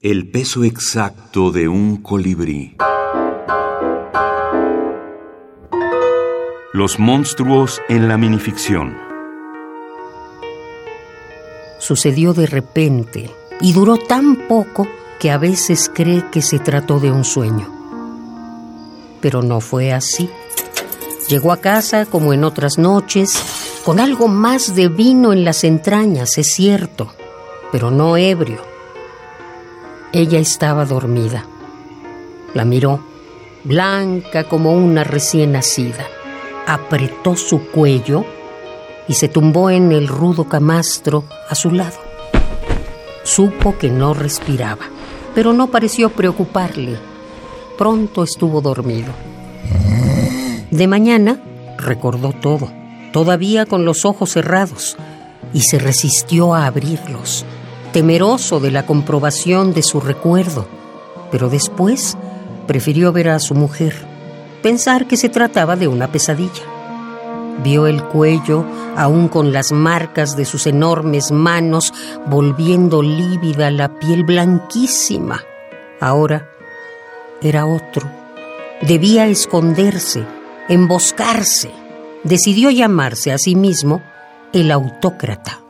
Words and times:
El 0.00 0.30
peso 0.30 0.62
exacto 0.62 1.50
de 1.50 1.66
un 1.66 1.96
colibrí. 1.96 2.76
Los 6.72 7.00
monstruos 7.00 7.82
en 7.88 8.06
la 8.06 8.16
minificción. 8.16 8.96
Sucedió 11.80 12.32
de 12.32 12.46
repente 12.46 13.28
y 13.60 13.72
duró 13.72 13.96
tan 13.96 14.46
poco 14.46 14.86
que 15.18 15.32
a 15.32 15.38
veces 15.38 15.90
cree 15.92 16.30
que 16.30 16.42
se 16.42 16.60
trató 16.60 17.00
de 17.00 17.10
un 17.10 17.24
sueño. 17.24 17.66
Pero 19.20 19.42
no 19.42 19.60
fue 19.60 19.92
así. 19.92 20.30
Llegó 21.28 21.50
a 21.50 21.56
casa 21.56 22.06
como 22.06 22.32
en 22.32 22.44
otras 22.44 22.78
noches, 22.78 23.82
con 23.84 23.98
algo 23.98 24.28
más 24.28 24.76
de 24.76 24.86
vino 24.86 25.32
en 25.32 25.44
las 25.44 25.64
entrañas, 25.64 26.38
es 26.38 26.52
cierto, 26.52 27.12
pero 27.72 27.90
no 27.90 28.16
ebrio 28.16 28.77
ella 30.12 30.38
estaba 30.38 30.84
dormida. 30.84 31.44
La 32.54 32.64
miró, 32.64 33.00
blanca 33.64 34.44
como 34.44 34.72
una 34.72 35.04
recién 35.04 35.52
nacida. 35.52 36.06
Apretó 36.66 37.36
su 37.36 37.66
cuello 37.70 38.24
y 39.06 39.14
se 39.14 39.28
tumbó 39.28 39.70
en 39.70 39.92
el 39.92 40.08
rudo 40.08 40.48
camastro 40.48 41.24
a 41.48 41.54
su 41.54 41.70
lado. 41.70 41.98
Supo 43.22 43.76
que 43.76 43.90
no 43.90 44.14
respiraba, 44.14 44.86
pero 45.34 45.52
no 45.52 45.66
pareció 45.68 46.08
preocuparle. 46.10 46.98
Pronto 47.76 48.22
estuvo 48.22 48.60
dormido. 48.60 49.12
De 50.70 50.86
mañana 50.86 51.42
recordó 51.76 52.32
todo, 52.32 52.70
todavía 53.12 53.66
con 53.66 53.84
los 53.84 54.04
ojos 54.04 54.30
cerrados, 54.30 54.96
y 55.52 55.60
se 55.60 55.78
resistió 55.78 56.54
a 56.54 56.66
abrirlos 56.66 57.44
temeroso 57.98 58.60
de 58.60 58.70
la 58.70 58.86
comprobación 58.86 59.74
de 59.74 59.82
su 59.82 59.98
recuerdo, 59.98 60.68
pero 61.32 61.48
después 61.48 62.16
prefirió 62.68 63.10
ver 63.12 63.28
a 63.28 63.40
su 63.40 63.56
mujer, 63.56 63.92
pensar 64.62 65.08
que 65.08 65.16
se 65.16 65.28
trataba 65.28 65.74
de 65.74 65.88
una 65.88 66.06
pesadilla. 66.12 66.62
Vio 67.64 67.88
el 67.88 68.04
cuello, 68.04 68.64
aún 68.96 69.26
con 69.26 69.52
las 69.52 69.72
marcas 69.72 70.36
de 70.36 70.44
sus 70.44 70.68
enormes 70.68 71.32
manos, 71.32 71.92
volviendo 72.28 73.02
lívida 73.02 73.72
la 73.72 73.98
piel 73.98 74.22
blanquísima. 74.22 75.42
Ahora 76.00 76.48
era 77.42 77.66
otro. 77.66 78.08
Debía 78.80 79.26
esconderse, 79.26 80.24
emboscarse. 80.68 81.72
Decidió 82.22 82.70
llamarse 82.70 83.32
a 83.32 83.38
sí 83.38 83.56
mismo 83.56 84.00
el 84.52 84.70
autócrata. 84.70 85.62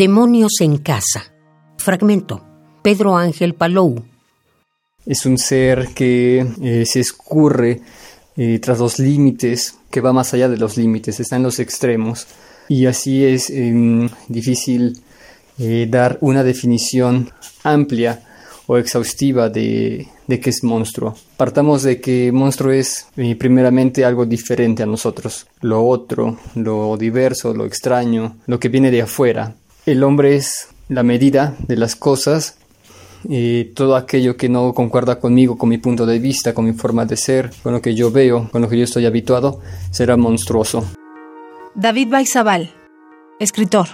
Demonios 0.00 0.52
en 0.62 0.78
casa. 0.78 1.30
Fragmento. 1.76 2.42
Pedro 2.82 3.18
Ángel 3.18 3.54
Palou. 3.54 4.02
Es 5.04 5.26
un 5.26 5.36
ser 5.36 5.88
que 5.94 6.38
eh, 6.62 6.86
se 6.86 7.00
escurre 7.00 7.82
eh, 8.34 8.58
tras 8.62 8.78
los 8.78 8.98
límites, 8.98 9.76
que 9.90 10.00
va 10.00 10.14
más 10.14 10.32
allá 10.32 10.48
de 10.48 10.56
los 10.56 10.78
límites, 10.78 11.20
está 11.20 11.36
en 11.36 11.42
los 11.42 11.58
extremos. 11.58 12.26
Y 12.66 12.86
así 12.86 13.26
es 13.26 13.50
em, 13.50 14.08
difícil 14.26 14.98
eh, 15.58 15.86
dar 15.86 16.16
una 16.22 16.44
definición 16.44 17.30
amplia 17.62 18.22
o 18.68 18.78
exhaustiva 18.78 19.50
de, 19.50 20.08
de 20.26 20.40
qué 20.40 20.48
es 20.48 20.64
monstruo. 20.64 21.14
Partamos 21.36 21.82
de 21.82 22.00
que 22.00 22.32
monstruo 22.32 22.72
es 22.72 23.06
primeramente 23.38 24.06
algo 24.06 24.24
diferente 24.24 24.82
a 24.82 24.86
nosotros, 24.86 25.46
lo 25.60 25.84
otro, 25.86 26.38
lo 26.54 26.96
diverso, 26.96 27.52
lo 27.52 27.66
extraño, 27.66 28.38
lo 28.46 28.58
que 28.58 28.70
viene 28.70 28.90
de 28.90 29.02
afuera, 29.02 29.56
el 29.86 30.02
hombre 30.02 30.36
es 30.36 30.68
la 30.88 31.02
medida 31.02 31.54
de 31.66 31.76
las 31.76 31.96
cosas 31.96 32.56
y 33.24 33.64
todo 33.64 33.96
aquello 33.96 34.36
que 34.36 34.48
no 34.48 34.72
concuerda 34.72 35.20
conmigo, 35.20 35.58
con 35.58 35.68
mi 35.68 35.78
punto 35.78 36.06
de 36.06 36.18
vista, 36.18 36.54
con 36.54 36.64
mi 36.64 36.72
forma 36.72 37.04
de 37.04 37.16
ser, 37.16 37.50
con 37.62 37.72
lo 37.72 37.82
que 37.82 37.94
yo 37.94 38.10
veo, 38.10 38.48
con 38.50 38.62
lo 38.62 38.68
que 38.68 38.78
yo 38.78 38.84
estoy 38.84 39.06
habituado, 39.06 39.60
será 39.90 40.16
monstruoso. 40.16 40.84
David 41.74 42.08
Baizabal, 42.08 42.72
escritor. 43.38 43.88